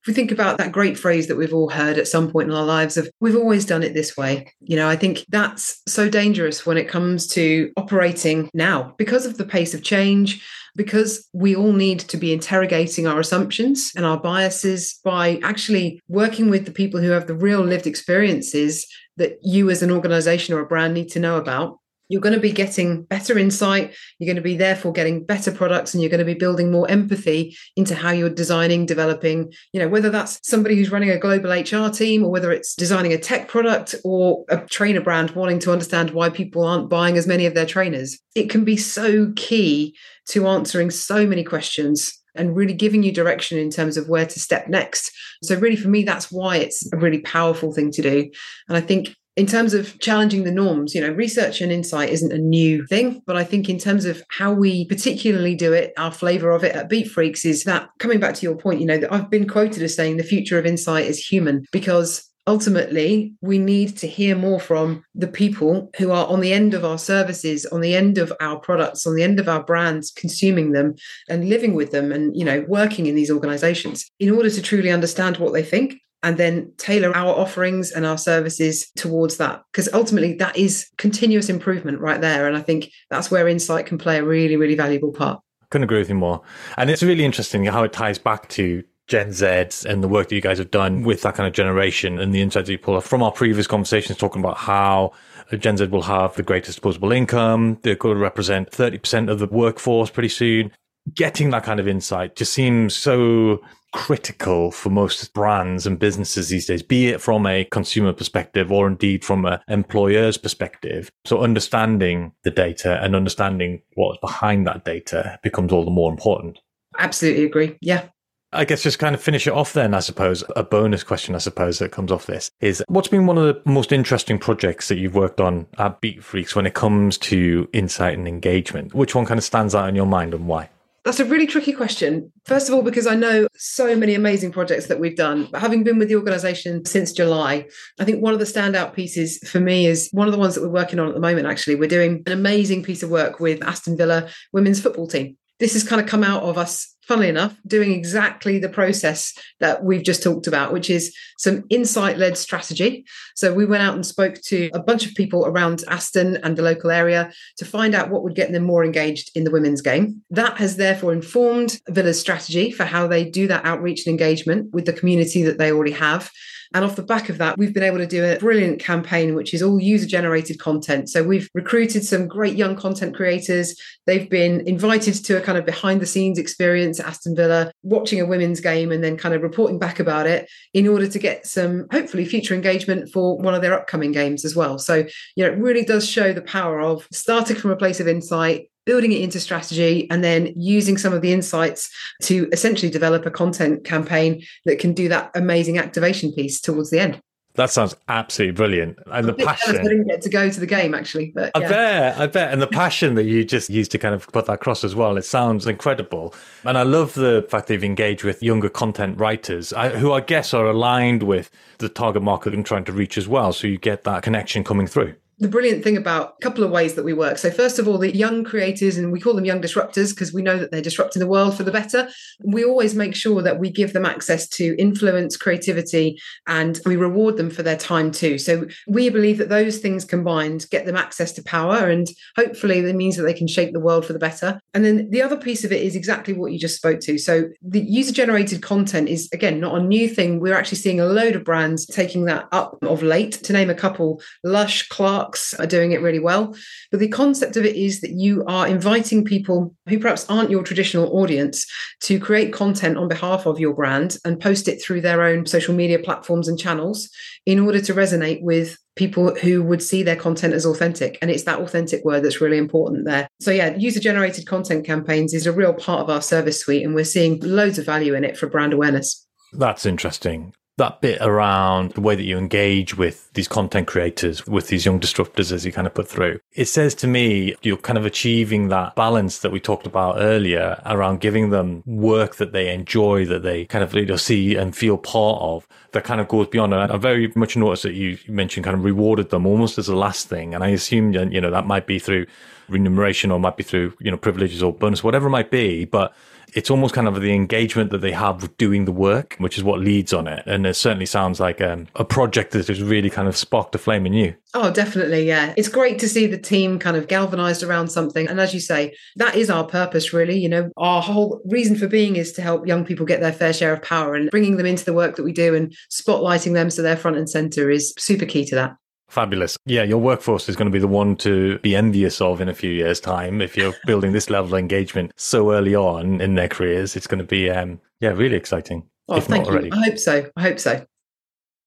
If 0.03 0.07
we 0.07 0.15
think 0.15 0.31
about 0.31 0.59
that 0.59 0.71
great 0.71 0.97
phrase 0.97 1.27
that 1.27 1.37
we've 1.37 1.53
all 1.53 1.71
heard 1.71 1.99
at 1.99 2.07
some 2.07 2.31
point 2.31 2.49
in 2.49 2.55
our 2.55 2.65
lives 2.65 2.97
of 2.97 3.11
we've 3.21 3.37
always 3.37 3.67
done 3.67 3.83
it 3.83 3.95
this 3.95 4.17
way, 4.17 4.53
you 4.61 4.77
know, 4.77 4.89
I 4.89 4.95
think 4.95 5.25
that's 5.29 5.83
so 5.89 6.09
dangerous 6.09 6.65
when 6.65 6.79
it 6.79 6.89
comes 6.89 7.27
to 7.29 7.73
operating 7.77 8.49
now 8.55 8.95
because 8.97 9.27
of 9.27 9.39
the 9.39 9.45
pace 9.45 9.75
of 9.75 9.83
change, 9.83 10.47
because 10.79 11.29
we 11.33 11.57
all 11.57 11.73
need 11.73 11.99
to 11.99 12.17
be 12.17 12.33
interrogating 12.33 13.09
our 13.09 13.19
assumptions 13.19 13.91
and 13.97 14.07
our 14.07 14.17
biases 14.17 15.01
by 15.05 15.41
actually 15.43 16.01
working 16.09 16.49
with 16.49 16.65
the 16.65 16.71
people 16.71 17.01
who 17.01 17.11
have 17.11 17.27
the 17.27 17.35
real 17.35 17.61
lived 17.61 17.87
experiences 17.87 18.87
that 19.17 19.39
you 19.43 19.69
as 19.71 19.83
an 19.83 19.91
organization 19.91 20.55
or 20.55 20.61
a 20.61 20.67
brand 20.67 20.95
need 20.95 21.09
to 21.09 21.19
know 21.19 21.37
about 21.37 21.81
you're 22.09 22.21
going 22.21 22.35
to 22.35 22.41
be 22.41 22.53
getting 22.53 23.03
better 23.03 23.39
insight. 23.39 23.95
You're 24.19 24.27
going 24.27 24.37
to 24.37 24.43
be 24.43 24.57
therefore 24.57 24.93
getting 24.93 25.25
better 25.25 25.53
products 25.53 25.95
and 25.95 26.03
you're 26.03 26.11
going 26.11 26.19
to 26.19 26.25
be 26.25 26.35
building 26.35 26.71
more 26.71 26.91
empathy 26.91 27.57
into 27.77 27.95
how 27.95 28.11
you're 28.11 28.31
designing, 28.31 28.87
developing, 28.87 29.53
you 29.73 29.81
know, 29.81 29.89
whether 29.89 30.11
that's 30.11 30.41
somebody 30.43 30.77
who's 30.77 30.91
running 30.91 31.11
a 31.11 31.19
global 31.19 31.51
HR 31.51 31.91
team 31.91 32.25
or 32.25 32.31
whether 32.31 32.51
it's 32.51 32.75
designing 32.75 33.13
a 33.13 33.19
tech 33.19 33.49
product 33.49 33.95
or 34.05 34.45
a 34.49 34.59
trainer 34.67 35.01
brand 35.01 35.31
wanting 35.33 35.59
to 35.61 35.73
understand 35.73 36.11
why 36.11 36.31
people 36.31 36.65
aren't 36.65 36.89
buying 36.89 37.17
as 37.17 37.27
many 37.27 37.47
of 37.47 37.55
their 37.55 37.67
trainers. 37.67 38.19
It 38.35 38.51
can 38.51 38.65
be 38.65 38.77
so 38.77 39.33
key 39.37 39.97
to 40.29 40.47
answering 40.47 40.91
so 40.91 41.27
many 41.27 41.45
questions 41.45 42.15
and 42.35 42.57
really 42.57 42.75
giving 42.75 43.03
you 43.03 43.13
direction 43.13 43.59
in 43.59 43.71
terms 43.71 43.97
of 43.97 44.09
where 44.09 44.27
to 44.27 44.41
step 44.41 44.69
next. 44.69 45.11
So, 45.43 45.57
really, 45.57 45.77
for 45.77 45.89
me, 45.89 46.05
that's 46.05 46.31
why 46.31 46.57
it's 46.57 46.89
a 46.93 46.97
really 46.97 47.21
powerful 47.21 47.73
thing 47.73 47.91
to 47.93 48.03
do. 48.03 48.31
And 48.69 48.77
I 48.77 48.81
think 48.81 49.15
in 49.39 49.47
terms 49.47 49.73
of 49.73 49.97
challenging 50.01 50.43
the 50.43 50.51
norms, 50.51 50.97
you 50.97 51.01
know, 51.01 51.13
research 51.13 51.61
and 51.61 51.71
insight 51.71 52.09
isn't 52.09 52.33
a 52.33 52.39
new 52.39 52.85
thing, 52.87 53.23
but 53.25 53.37
I 53.37 53.45
think 53.45 53.69
in 53.69 53.79
terms 53.79 54.05
of 54.05 54.21
how 54.31 54.53
we 54.53 54.85
particularly 54.87 55.55
do 55.55 55.73
it, 55.73 55.93
our 55.97 56.11
flavor 56.11 56.51
of 56.51 56.65
it 56.65 56.75
at 56.75 56.91
Beatfreeks 56.91 57.45
is 57.45 57.63
that 57.63 57.89
coming 58.01 58.19
back 58.19 58.35
to 58.35 58.43
your 58.43 58.57
point, 58.57 58.81
you 58.81 58.87
know, 58.87 58.99
that 58.99 59.13
I've 59.13 59.31
been 59.31 59.49
quoted 59.49 59.81
as 59.85 59.95
saying 59.95 60.17
the 60.17 60.25
future 60.25 60.59
of 60.59 60.67
insight 60.67 61.07
is 61.07 61.25
human 61.25 61.65
because 61.71 62.29
ultimately 62.49 63.33
we 63.41 63.59
need 63.59 63.97
to 63.99 64.09
hear 64.09 64.35
more 64.35 64.59
from 64.59 65.05
the 65.15 65.29
people 65.29 65.89
who 65.99 66.11
are 66.11 66.27
on 66.27 66.41
the 66.41 66.53
end 66.53 66.75
of 66.75 66.85
our 66.85 66.99
services 66.99 67.65
on 67.67 67.83
the 67.83 67.95
end 67.95 68.17
of 68.17 68.33
our 68.41 68.59
products 68.59 69.07
on 69.07 69.15
the 69.15 69.23
end 69.23 69.39
of 69.39 69.51
our 69.51 69.63
brands 69.63 70.11
consuming 70.11 70.73
them 70.73 70.95
and 71.29 71.51
living 71.51 71.75
with 71.75 71.91
them 71.91 72.11
and 72.11 72.35
you 72.35 72.47
know 72.47 72.65
working 72.67 73.05
in 73.05 73.15
these 73.15 73.31
organizations 73.31 74.11
in 74.19 74.31
order 74.31 74.49
to 74.49 74.63
truly 74.63 74.91
understand 74.91 75.37
what 75.37 75.53
they 75.53 75.63
think 75.63 76.01
and 76.23 76.37
then 76.37 76.73
tailor 76.79 77.15
our 77.15 77.35
offerings 77.35 77.93
and 77.93 78.05
our 78.05 78.19
services 78.19 78.91
towards 78.97 79.37
that 79.37 79.63
because 79.73 79.89
ultimately 79.93 80.35
that 80.35 80.57
is 80.57 80.89
continuous 80.99 81.49
improvement 81.49 82.01
right 82.01 82.21
there 82.21 82.47
and 82.47 82.57
i 82.57 82.61
think 82.61 82.91
that's 83.11 83.31
where 83.31 83.49
insight 83.49 83.87
can 83.87 83.99
play 83.99 84.19
a 84.19 84.25
really 84.25 84.57
really 84.57 84.75
valuable 84.75 85.13
part 85.13 85.41
couldn't 85.71 85.85
agree 85.85 85.99
with 85.99 86.09
you 86.09 86.15
more 86.15 86.43
and 86.77 86.91
it's 86.91 87.03
really 87.03 87.25
interesting 87.25 87.65
how 87.65 87.83
it 87.83 87.93
ties 87.93 88.19
back 88.19 88.49
to 88.49 88.83
Gen 89.09 89.33
Z 89.33 89.47
and 89.89 90.05
the 90.05 90.09
work 90.09 90.29
that 90.29 90.35
you 90.35 90.43
guys 90.43 90.59
have 90.59 90.71
done 90.71 91.03
with 91.03 91.23
that 91.23 91.35
kind 91.35 91.47
of 91.47 91.55
generation 91.55 92.19
and 92.19 92.35
the 92.35 92.43
insights 92.43 92.67
that 92.67 92.73
you 92.73 92.79
pull 92.79 93.01
from 93.01 93.23
our 93.23 93.33
previous 93.33 93.67
conversations 93.67 94.19
talking 94.19 94.43
about 94.43 94.59
how 94.59 95.13
Gen 95.57 95.79
Z 95.79 95.87
will 95.87 96.03
have 96.03 96.35
the 96.35 96.43
greatest 96.43 96.77
disposable 96.77 97.11
income. 97.11 97.79
They're 97.83 97.95
going 97.95 98.17
to 98.17 98.21
represent 98.21 98.71
30% 98.71 99.31
of 99.31 99.39
the 99.39 99.47
workforce 99.47 100.11
pretty 100.11 100.29
soon. 100.29 100.73
Getting 101.15 101.49
that 101.51 101.65
kind 101.65 101.81
of 101.81 101.89
insight 101.89 102.37
just 102.37 102.53
seems 102.53 102.95
so 102.95 103.63
critical 103.93 104.71
for 104.71 104.91
most 104.91 105.33
brands 105.33 105.87
and 105.87 105.99
businesses 105.99 106.49
these 106.49 106.67
days, 106.67 106.83
be 106.83 107.09
it 107.09 107.21
from 107.21 107.47
a 107.47 107.65
consumer 107.65 108.13
perspective 108.13 108.71
or 108.71 108.87
indeed 108.87 109.25
from 109.25 109.45
an 109.45 109.61
employer's 109.69 110.37
perspective. 110.37 111.11
So 111.25 111.41
understanding 111.43 112.33
the 112.45 112.51
data 112.51 113.03
and 113.03 113.17
understanding 113.17 113.83
what's 113.95 114.21
behind 114.21 114.67
that 114.67 114.85
data 114.85 115.39
becomes 115.43 115.73
all 115.73 115.85
the 115.85 115.91
more 115.91 116.11
important. 116.11 116.59
Absolutely 116.99 117.45
agree. 117.45 117.77
Yeah. 117.81 118.05
I 118.51 118.65
guess 118.65 118.83
just 118.83 118.99
kind 118.99 119.15
of 119.15 119.21
finish 119.21 119.47
it 119.47 119.53
off 119.53 119.75
then, 119.75 119.93
I 119.93 120.01
suppose. 120.01 120.43
A 120.57 120.63
bonus 120.63 121.03
question, 121.03 121.35
I 121.35 121.39
suppose, 121.39 121.79
that 121.81 121.93
comes 121.93 122.11
off 122.11 122.25
this 122.25 122.51
is 122.61 122.83
what's 122.89 123.09
been 123.09 123.27
one 123.27 123.37
of 123.37 123.45
the 123.45 123.71
most 123.71 123.93
interesting 123.93 124.39
projects 124.39 124.89
that 124.89 124.97
you've 124.97 125.15
worked 125.15 125.41
on 125.41 125.67
at 125.77 126.01
Beatfreeks 126.01 126.55
when 126.55 126.65
it 126.65 126.73
comes 126.73 127.19
to 127.19 127.69
insight 127.75 128.17
and 128.17 128.27
engagement? 128.27 128.95
Which 128.95 129.15
one 129.15 129.27
kind 129.27 129.37
of 129.37 129.45
stands 129.45 129.75
out 129.75 129.89
in 129.89 129.95
your 129.95 130.07
mind 130.07 130.33
and 130.33 130.47
why? 130.47 130.71
That's 131.09 131.21
a 131.21 131.25
really 131.25 131.47
tricky 131.47 131.73
question. 131.73 132.31
First 132.45 132.69
of 132.69 132.75
all, 132.75 132.83
because 132.83 133.07
I 133.07 133.15
know 133.15 133.49
so 133.57 133.97
many 133.97 134.13
amazing 134.15 134.53
projects 134.53 134.89
that 134.89 135.01
we've 135.01 135.17
done. 135.17 135.49
But 135.51 135.63
having 135.63 135.83
been 135.83 135.99
with 135.99 136.09
the 136.09 136.17
organization 136.17 136.85
since 136.85 137.13
July, 137.13 137.67
I 137.99 138.05
think 138.05 138.23
one 138.23 138.35
of 138.35 138.41
the 138.41 138.45
standout 138.45 138.93
pieces 138.93 139.39
for 139.39 139.59
me 139.59 139.87
is 139.87 140.11
one 140.13 140.29
of 140.29 140.33
the 140.33 140.39
ones 140.39 140.55
that 140.55 140.61
we're 140.61 140.69
working 140.69 140.99
on 140.99 141.09
at 141.09 141.15
the 141.15 141.21
moment, 141.21 141.47
actually. 141.47 141.77
We're 141.77 141.89
doing 141.89 142.23
an 142.27 142.33
amazing 142.33 142.83
piece 142.83 143.03
of 143.03 143.09
work 143.09 143.41
with 143.41 143.65
Aston 143.65 143.97
Villa 143.97 144.29
women's 144.53 144.83
football 144.83 145.09
team. 145.09 145.39
This 145.59 145.73
has 145.73 145.83
kind 145.83 145.99
of 145.99 146.07
come 146.07 146.23
out 146.23 146.43
of 146.43 146.59
us 146.59 146.95
funnily 147.09 147.29
enough, 147.29 147.57
doing 147.67 147.91
exactly 147.91 148.59
the 148.59 148.69
process 148.69 149.33
that 149.61 149.83
we've 149.83 150.05
just 150.05 150.23
talked 150.23 150.47
about, 150.47 150.73
which 150.73 150.91
is 150.91 151.17
some 151.39 151.65
insight 151.71 152.19
led 152.19 152.37
strategy. 152.37 153.05
So 153.35 153.55
we 153.55 153.65
went 153.65 153.83
out 153.83 153.95
and 153.95 154.05
spoke 154.05 154.35
to 154.43 154.69
a 154.75 154.81
bunch 154.81 155.07
of 155.07 155.15
people 155.15 155.47
around 155.47 155.83
Aston 155.89 156.37
and 156.45 156.57
the 156.57 156.63
local 156.63 156.91
area 156.91 157.33
to 157.57 157.65
find 157.65 157.95
out 157.95 158.11
what 158.11 158.23
would 158.23 158.35
get 158.35 158.53
them 158.53 158.65
more 158.65 158.85
engaged 158.85 159.31
in 159.35 159.45
the 159.45 159.51
women's 159.51 159.81
game. 159.81 160.23
That 160.31 160.59
has 160.59 160.77
therefore 160.77 161.15
informed 161.15 161.81
Villa's 161.89 162.21
strategy 162.21 162.71
for 162.71 162.85
how 162.85 163.07
they 163.07 163.25
do 163.25 163.49
that 163.49 163.65
outreach 163.65 164.07
and 164.07 164.13
engagement 164.13 164.75
with 164.75 164.85
the 164.85 164.93
community 164.93 165.43
that 165.45 165.57
they 165.57 165.73
already 165.73 165.93
have. 165.93 166.31
And 166.75 166.85
off 166.85 166.97
the 166.97 167.03
back 167.03 167.29
of 167.29 167.39
that, 167.39 167.57
we've 167.57 167.73
been 167.73 167.83
able 167.83 167.99
to 167.99 168.07
do 168.07 168.25
a 168.25 168.39
brilliant 168.39 168.79
campaign, 168.79 169.35
which 169.35 169.55
is 169.55 169.63
all 169.63 169.81
user 169.81 170.07
generated 170.07 170.59
content. 170.59 171.09
So 171.09 171.23
we've 171.23 171.49
recruited 171.55 172.05
some 172.05 172.29
great 172.29 172.57
young 172.57 172.77
content 172.77 173.15
creators. 173.17 173.75
They've 174.07 174.29
been 174.29 174.67
invited 174.69 175.15
to 175.25 175.39
a 175.39 175.41
kind 175.41 175.57
of 175.57 175.65
behind 175.65 176.01
the 176.01 176.07
scenes 176.07 176.39
experience 176.39 176.98
at 177.01 177.07
Aston 177.07 177.37
Villa, 177.37 177.73
watching 177.83 178.21
a 178.21 178.27
women's 178.27 178.61
game 178.61 178.93
and 178.93 179.03
then 179.03 179.17
kind 179.17 179.35
of 179.35 179.43
reporting 179.43 179.79
back 179.79 180.01
about 180.01 180.27
it 180.27 180.49
in 180.75 180.87
order 180.87 181.09
to 181.09 181.19
get 181.19 181.47
some 181.47 181.87
hopefully 181.91 182.25
future 182.25 182.55
engagement 182.55 183.11
for 183.13 183.37
one 183.39 183.55
of 183.55 183.63
their 183.63 183.75
upcoming 183.75 184.13
games 184.13 184.45
as 184.45 184.55
well. 184.55 184.79
So, 184.79 185.07
you 185.37 185.45
know, 185.45 185.53
it 185.53 185.59
really 185.59 185.85
does 185.85 186.09
show 186.09 186.33
the 186.33 186.43
power 186.43 186.81
of 186.81 187.07
starting 187.13 187.57
from 187.57 187.71
a 187.71 187.77
place 187.77 188.01
of 188.01 188.09
insight, 188.09 188.71
building 188.87 189.13
it 189.13 189.21
into 189.21 189.41
strategy, 189.41 190.11
and 190.11 190.25
then 190.25 190.53
using 190.57 190.97
some 190.97 191.13
of 191.13 191.23
the 191.23 191.33
insights 191.33 191.91
to 192.23 192.49
essentially 192.53 192.91
develop 192.91 193.27
a 193.27 193.31
content 193.31 193.85
campaign 193.85 194.43
that 194.65 194.79
can 194.79 194.95
do 194.95 195.09
that 195.09 195.31
amazing 195.35 195.79
activation 195.79 196.33
piece 196.33 196.61
towards 196.61 196.91
the 196.91 196.99
end. 196.99 197.21
That 197.59 197.71
sounds 197.71 197.97
absolutely 198.07 198.53
brilliant. 198.53 199.01
And 199.07 199.27
the 199.27 199.35
passion. 199.35 199.79
I 199.79 199.83
didn't 199.83 200.07
get 200.07 200.23
to 200.23 200.29
go 200.29 200.49
to 200.49 200.61
the 200.61 200.67
game 200.67 200.95
actually, 200.95 201.33
but 201.35 201.51
yeah. 201.57 201.67
I 201.67 201.69
bet, 201.69 202.19
I 202.21 202.27
bet. 202.29 202.53
And 202.53 202.63
the 202.63 202.69
passion 202.69 203.17
that 203.17 203.25
you 203.25 203.45
just 203.45 203.69
used 203.69 203.91
to 203.91 203.99
kind 203.99 204.15
of 204.15 204.29
put 204.29 204.47
that 204.47 204.53
across 204.53 204.85
as 204.85 204.95
well, 204.95 205.17
it 205.17 205.25
sounds 205.25 205.67
incredible. 205.67 206.33
And 206.63 206.79
I 206.79 206.85
love 206.85 207.15
the 207.15 207.45
fact 207.51 207.67
that 207.67 207.75
you've 207.75 207.83
engaged 207.83 208.23
with 208.23 208.45
younger 208.45 208.69
content 208.69 209.19
writers 209.19 209.71
who 209.97 210.13
I 210.13 210.21
guess 210.21 210.55
are 210.55 210.67
aligned 210.67 211.25
with 211.25 211.51
the 211.79 211.89
target 211.89 212.23
market 212.23 212.55
and 212.55 212.65
trying 212.65 212.85
to 212.85 212.93
reach 212.93 213.19
as 213.19 213.27
well. 213.27 213.53
So 213.53 213.67
you 213.67 213.77
get 213.77 214.05
that 214.05 214.23
connection 214.23 214.63
coming 214.63 214.87
through 214.87 215.17
the 215.41 215.49
brilliant 215.49 215.85
thing 215.85 215.97
about 215.97 216.35
a 216.39 216.43
couple 216.43 216.65
of 216.65 216.71
ways 216.71 216.95
that 216.95 217.05
we 217.05 217.13
work. 217.13 217.39
So, 217.39 217.51
first 217.51 217.79
of 217.79 217.87
all, 217.87 217.99
the 217.99 218.15
young 218.15 218.45
creators, 218.45 218.97
and 218.97 219.13
we 219.13 219.21
call 219.21 219.35
them 219.35 219.45
young 219.45 219.63
disruptors 219.63 220.15
because 220.15 220.33
we 220.33 220.43
know 220.43 220.59
that 220.59 220.71
they're 220.71 220.83
disrupting 220.83 221.21
the 221.21 221.29
world 221.29 221.57
for 221.57 221.63
the 221.63 221.71
better. 221.71 222.09
We 222.43 222.65
always 222.65 222.95
make 222.95 223.15
sure 223.15 223.43
that 223.43 223.59
we 223.59 223.71
give 223.71 223.93
them 223.93 224.05
access 224.05 224.49
to 224.51 224.77
influence, 224.79 225.37
creativity, 225.37 226.21
and 226.47 226.81
we 226.85 226.97
reward 226.97 227.37
them 227.37 227.51
for 227.51 227.63
their 227.63 227.77
time 227.77 228.11
too. 228.11 228.39
So, 228.39 228.67
we 228.89 229.11
believe 229.11 229.39
that 229.39 229.49
those 229.49 229.79
things 229.79 230.05
combined 230.05 230.67
get 230.71 230.87
them 230.87 230.97
access 230.97 231.33
to 231.33 231.43
power, 231.43 231.89
and 231.89 232.09
hopefully, 232.37 232.81
that 232.81 232.97
means 232.97 233.17
that 233.17 233.23
they 233.23 233.35
can 233.35 233.49
shape 233.49 233.73
the 233.73 233.81
world 233.81 234.05
for 234.05 234.13
the 234.13 234.19
better. 234.19 234.61
And 234.75 234.85
then 234.85 235.11
the 235.11 235.23
other 235.23 235.37
piece 235.37 235.65
of 235.65 235.73
it 235.73 235.83
is 235.83 235.95
exactly 235.95 236.35
what 236.35 236.53
you 236.53 236.59
just 236.59 236.77
spoke 236.77 237.01
to. 237.01 237.19
So, 237.19 237.49
the 237.63 237.81
user 237.81 238.13
generated 238.13 238.63
content 238.63 239.09
is, 239.09 239.29
again, 239.33 239.61
not 239.61 239.79
a 239.79 239.83
new 239.83 240.09
thing. 240.09 240.41
We're 240.41 240.57
actually 240.57 240.79
seeing 240.79 241.01
a 241.01 241.07
load 241.07 241.37
of 241.37 241.45
brands 241.45 241.87
taking 241.87 242.25
that 242.25 242.49
up 242.51 242.79
of 242.83 243.03
late. 243.03 243.33
To 243.45 243.53
name 243.53 243.71
a 243.71 243.75
couple, 243.75 244.21
Lush, 244.43 244.89
Clark, 244.89 245.28
are 245.59 245.67
doing 245.67 245.93
it 245.93 246.01
really 246.01 246.19
well. 246.19 246.55
But 246.91 247.01
the 247.01 247.09
concept 247.09 247.57
of 247.57 247.65
it 247.65 247.77
is 247.77 248.01
that 248.01 248.13
you 248.13 248.45
are 248.47 248.67
inviting 248.67 249.25
people 249.25 249.75
who 249.89 249.99
perhaps 249.99 250.29
aren't 250.29 250.51
your 250.51 250.63
traditional 250.63 251.17
audience 251.19 251.67
to 252.03 252.21
create 252.21 252.53
content 252.53 252.97
on 252.97 253.09
behalf 253.09 253.47
of 253.47 253.59
your 253.59 253.75
brand 253.75 254.19
and 254.25 254.41
post 254.41 254.69
it 254.69 254.83
through 254.83 255.01
their 255.01 255.23
own 255.23 255.47
social 255.47 255.75
media 255.75 255.99
platforms 255.99 256.49
and 256.49 256.59
channels 256.59 257.09
in 257.47 257.59
order 257.59 257.81
to 257.81 257.95
resonate 257.95 258.43
with 258.43 258.77
people 258.97 259.35
who 259.37 259.63
would 259.63 259.83
see 259.83 260.03
their 260.03 260.17
content 260.17 260.53
as 260.55 260.67
authentic. 260.67 261.19
And 261.23 261.31
it's 261.31 261.45
that 261.45 261.61
authentic 261.61 262.05
word 262.05 262.25
that's 262.25 262.41
really 262.41 262.59
important 262.59 263.05
there. 263.05 263.29
So, 263.41 263.51
yeah, 263.51 263.77
user 263.77 264.01
generated 264.01 264.47
content 264.47 264.85
campaigns 264.85 265.33
is 265.33 265.47
a 265.47 265.53
real 265.53 265.73
part 265.73 266.01
of 266.01 266.11
our 266.11 266.21
service 266.21 266.61
suite, 266.61 266.85
and 266.85 266.95
we're 266.95 267.05
seeing 267.05 267.39
loads 267.41 267.79
of 267.79 267.87
value 267.87 268.15
in 268.15 268.25
it 268.25 268.37
for 268.37 268.49
brand 268.49 268.73
awareness. 268.73 269.25
That's 269.53 269.87
interesting 269.87 270.53
that 270.79 271.01
bit 271.01 271.21
around 271.21 271.93
the 271.93 272.01
way 272.01 272.17
that 272.17 272.23
you 272.23 272.39
engage 272.39 272.97
with 272.97 273.31
these 273.35 273.47
content 273.47 273.87
creators, 273.87 274.47
with 274.47 274.69
these 274.69 274.85
young 274.85 274.99
disruptors, 274.99 275.53
as 275.53 275.67
you 275.67 275.73
kind 275.73 275.87
of 275.87 275.95
put 275.95 276.09
through, 276.09 276.41
it 276.55 276.65
says 276.65 276.95
to 276.97 277.07
me 277.07 277.55
you're 277.63 277.77
kind 277.77 277.99
of 277.99 278.07
achieving 278.07 278.69
that 278.69 278.95
balance 278.95 279.41
that 279.41 279.53
we 279.53 279.61
talked 279.61 279.87
about 279.87 280.17
earlier 280.19 280.81
around 280.87 281.21
giving 281.21 281.51
them 281.51 281.83
work 281.85 282.37
that 282.37 282.53
they 282.53 282.73
enjoy, 282.73 283.25
that 283.27 283.43
they 283.43 283.65
kind 283.67 283.85
of 283.85 283.95
you 283.95 284.07
know, 284.07 284.17
see 284.17 284.57
and 284.57 284.75
feel 284.75 284.97
part 284.97 285.43
of, 285.43 285.67
that 285.93 286.05
kind 286.05 286.21
of 286.21 286.29
goes 286.29 286.47
beyond. 286.47 286.73
And 286.73 286.93
I 286.93 286.97
very 286.97 287.33
much 287.35 287.57
noticed 287.57 287.83
that 287.83 287.95
you 287.95 288.19
mentioned 288.29 288.65
kind 288.65 288.77
of 288.77 288.85
rewarded 288.85 289.31
them 289.31 289.47
almost 289.47 289.79
as 289.79 289.89
a 289.89 289.97
last 289.97 290.29
thing. 290.29 290.55
And 290.55 290.63
I 290.63 290.69
assume, 290.69 291.13
you 291.13 291.41
know, 291.41 291.51
that 291.51 291.67
might 291.67 291.87
be 291.87 291.99
through 291.99 292.27
remuneration 292.69 293.31
or 293.31 293.41
might 293.41 293.57
be 293.57 293.65
through, 293.65 293.95
you 293.99 294.11
know, 294.11 294.17
privileges 294.17 294.63
or 294.63 294.73
bonus, 294.73 295.03
whatever 295.03 295.27
it 295.27 295.31
might 295.31 295.51
be. 295.51 295.87
But 295.87 296.15
it's 296.55 296.71
almost 296.71 296.95
kind 296.95 297.09
of 297.09 297.21
the 297.21 297.33
engagement 297.33 297.91
that 297.91 297.99
they 297.99 298.13
have 298.13 298.43
with 298.43 298.57
doing 298.57 298.85
the 298.85 298.93
work, 298.93 299.37
which 299.39 299.59
is 299.59 299.65
what 299.65 299.81
leads 299.81 300.13
on 300.13 300.27
it. 300.27 300.43
And 300.47 300.67
it 300.67 300.75
certainly 300.75 301.07
sounds 301.07 301.41
like 301.41 301.61
um, 301.61 301.89
a 301.95 302.05
project 302.05 302.53
that 302.53 302.69
has 302.69 302.83
really 302.83 303.11
kind 303.11 303.29
of 303.29 303.37
sparked 303.37 303.75
a 303.75 303.79
flame 303.79 304.07
in 304.07 304.13
you. 304.13 304.35
Oh, 304.55 304.71
definitely. 304.73 305.27
Yeah. 305.27 305.53
It's 305.57 305.69
great 305.69 305.99
to 305.99 306.09
see 306.09 306.27
the 306.27 306.39
team 306.39 306.79
kind 306.79 306.97
of 306.97 307.09
galvanized 307.09 307.63
around 307.63 307.89
something. 307.89 308.27
And 308.29 308.41
as 308.41 308.55
you 308.55 308.61
say, 308.61 308.95
that 309.17 309.37
is 309.37 309.51
our 309.51 309.65
purpose, 309.65 310.13
really. 310.13 310.39
You 310.39 310.49
know, 310.49 310.71
our 310.77 311.03
whole 311.03 311.41
reason 311.47 311.77
for 311.77 311.87
being 311.87 312.17
is 312.17 312.33
to 312.33 312.43
help 312.43 312.67
young 312.67 312.85
people 312.85 313.05
get 313.05 313.21
their 313.21 313.33
fair 313.33 313.53
share 313.53 313.73
of 313.73 313.83
power 313.83 314.15
and 314.15 314.31
bringing 314.31 314.57
them 314.57 314.67
into 314.67 314.85
the 314.85 314.95
work 314.95 315.17
that 315.17 315.25
we 315.25 315.33
do 315.33 315.55
and 315.55 315.75
spotlighting 315.91 316.55
them 316.55 316.71
so 316.71 316.83
they're 316.83 316.97
front 316.97 317.19
and 317.19 317.29
center 317.29 317.71
is 317.71 317.93
super 317.99 318.27
key 318.27 318.45
to 318.47 318.55
that. 318.55 318.77
Fabulous. 319.09 319.57
Yeah, 319.65 319.85
your 319.85 319.99
workforce 319.99 320.49
is 320.49 320.57
going 320.57 320.67
to 320.67 320.73
be 320.73 320.79
the 320.79 320.87
one 320.87 321.17
to 321.17 321.59
be 321.61 321.75
envious 321.75 322.21
of 322.21 322.41
in 322.41 322.49
a 322.49 322.55
few 322.55 322.71
years' 322.71 323.01
time. 323.01 323.41
If 323.41 323.57
you're 323.57 323.75
building 323.87 324.13
this 324.13 324.29
level 324.29 324.55
of 324.55 324.59
engagement 324.59 325.13
so 325.17 325.53
early 325.53 325.75
on 325.75 326.21
in 326.21 326.35
their 326.35 326.49
careers, 326.49 326.95
it's 326.95 327.07
going 327.07 327.19
to 327.19 327.25
be, 327.25 327.51
um, 327.51 327.81
yeah, 328.01 328.11
really 328.11 328.37
exciting. 328.37 328.85
Oh, 329.09 329.21
thank 329.21 329.47
you. 329.47 329.53
Already. 329.53 329.73
I 329.73 329.85
hope 329.87 329.99
so. 329.99 330.31
I 330.37 330.43
hope 330.43 330.59
so. 330.59 330.87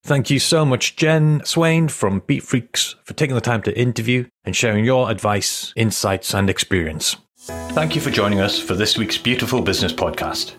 Thank 0.04 0.32
you 0.32 0.40
so 0.40 0.66
much, 0.66 0.96
Jen 0.96 1.44
Swain 1.46 1.88
from 1.88 2.22
Beatfreeks, 2.22 2.96
for 3.04 3.14
taking 3.14 3.36
the 3.36 3.42
time 3.42 3.62
to 3.64 3.80
interview 3.80 4.26
and 4.44 4.56
sharing 4.56 4.84
your 4.84 5.12
advice, 5.12 5.74
insights, 5.76 6.34
and 6.34 6.50
experience. 6.50 7.18
Thank 7.38 7.96
you 7.96 8.02
for 8.02 8.10
joining 8.10 8.40
us 8.40 8.60
for 8.60 8.74
this 8.74 8.98
week's 8.98 9.18
Beautiful 9.18 9.62
Business 9.62 9.94
podcast. 9.94 10.56